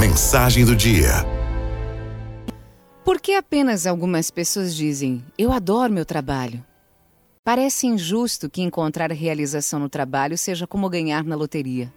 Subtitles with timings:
[0.00, 1.26] mensagem do dia.
[3.04, 6.64] Por que apenas algumas pessoas dizem: Eu adoro meu trabalho?
[7.44, 11.92] Parece injusto que encontrar realização no trabalho seja como ganhar na loteria.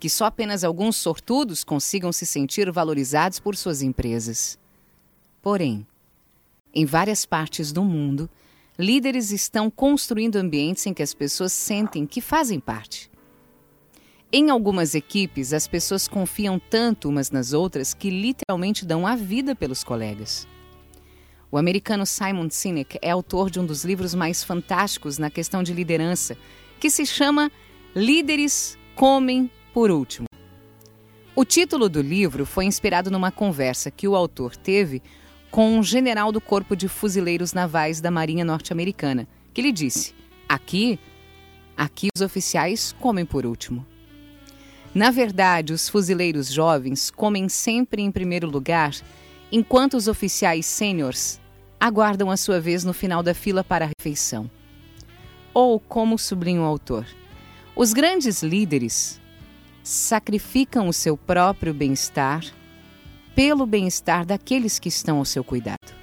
[0.00, 4.58] Que só apenas alguns sortudos consigam se sentir valorizados por suas empresas.
[5.40, 5.86] Porém,
[6.74, 8.28] em várias partes do mundo,
[8.76, 13.07] líderes estão construindo ambientes em que as pessoas sentem que fazem parte.
[14.30, 19.54] Em algumas equipes, as pessoas confiam tanto umas nas outras que literalmente dão a vida
[19.54, 20.46] pelos colegas.
[21.50, 25.72] O americano Simon Sinek é autor de um dos livros mais fantásticos na questão de
[25.72, 26.36] liderança,
[26.78, 27.50] que se chama
[27.96, 30.26] Líderes Comem por Último.
[31.34, 35.02] O título do livro foi inspirado numa conversa que o autor teve
[35.50, 40.14] com um general do Corpo de Fuzileiros Navais da Marinha Norte-Americana, que lhe disse:
[40.46, 41.00] Aqui,
[41.74, 43.86] aqui os oficiais comem por último.
[44.98, 48.92] Na verdade, os fuzileiros jovens comem sempre em primeiro lugar,
[49.52, 51.40] enquanto os oficiais sêniores
[51.78, 54.50] aguardam a sua vez no final da fila para a refeição.
[55.54, 57.06] Ou, como sublinha o autor,
[57.76, 59.20] os grandes líderes
[59.84, 62.44] sacrificam o seu próprio bem-estar
[63.36, 65.94] pelo bem-estar daqueles que estão ao seu cuidado.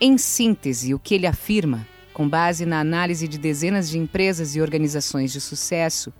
[0.00, 4.62] Em síntese, o que ele afirma, com base na análise de dezenas de empresas e
[4.62, 6.10] organizações de sucesso,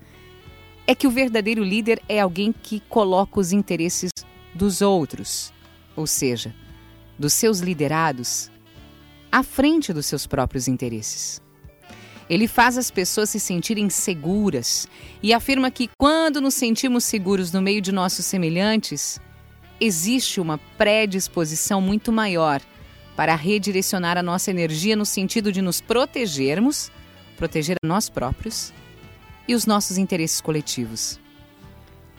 [0.89, 4.09] é que o verdadeiro líder é alguém que coloca os interesses
[4.55, 5.53] dos outros,
[5.95, 6.51] ou seja,
[7.15, 8.49] dos seus liderados,
[9.31, 11.43] à frente dos seus próprios interesses.
[12.27, 14.87] Ele faz as pessoas se sentirem seguras
[15.21, 19.19] e afirma que quando nos sentimos seguros no meio de nossos semelhantes,
[19.79, 22.63] existe uma predisposição muito maior
[23.15, 26.91] para redirecionar a nossa energia no sentido de nos protegermos,
[27.37, 28.73] proteger a nós próprios
[29.49, 31.19] e os nossos interesses coletivos.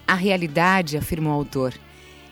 [0.04, 1.72] A realidade, afirma o autor,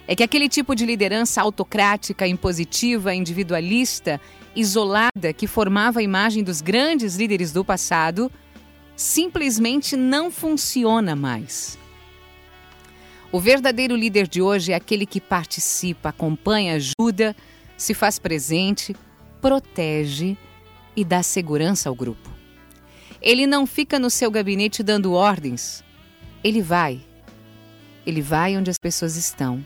[0.09, 4.21] é que aquele tipo de liderança autocrática, impositiva, individualista,
[4.57, 8.29] isolada que formava a imagem dos grandes líderes do passado,
[8.97, 11.79] simplesmente não funciona mais.
[13.31, 17.37] O verdadeiro líder de hoje é aquele que participa, acompanha, ajuda,
[17.77, 18.97] se faz presente,
[19.41, 20.37] protege
[20.97, 22.38] e dá segurança ao grupo.
[23.21, 25.85] Ele não fica no seu gabinete dando ordens.
[26.43, 27.01] Ele vai.
[28.07, 29.65] Ele vai onde as pessoas estão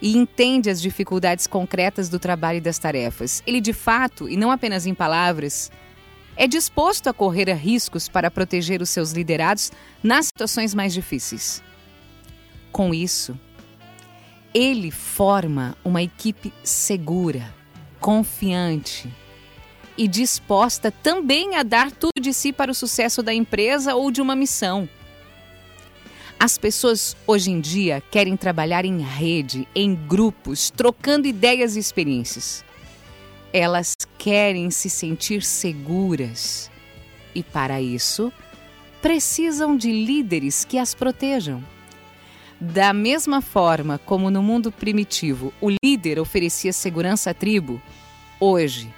[0.00, 3.42] e entende as dificuldades concretas do trabalho e das tarefas.
[3.46, 5.70] Ele, de fato, e não apenas em palavras,
[6.36, 9.72] é disposto a correr a riscos para proteger os seus liderados
[10.02, 11.62] nas situações mais difíceis.
[12.70, 13.38] Com isso,
[14.54, 17.52] ele forma uma equipe segura,
[18.00, 19.12] confiante
[19.98, 24.22] e disposta também a dar tudo de si para o sucesso da empresa ou de
[24.22, 24.88] uma missão.
[26.38, 32.64] As pessoas hoje em dia querem trabalhar em rede, em grupos, trocando ideias e experiências.
[33.52, 36.70] Elas querem se sentir seguras
[37.34, 38.32] e, para isso,
[39.02, 41.64] precisam de líderes que as protejam.
[42.60, 47.82] Da mesma forma como no mundo primitivo o líder oferecia segurança à tribo,
[48.38, 48.92] hoje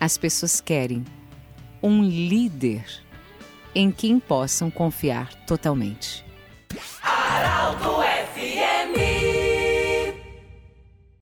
[0.00, 1.04] as pessoas querem
[1.82, 2.84] um líder
[3.74, 6.24] em quem possam confiar totalmente.
[7.02, 8.09] Arauto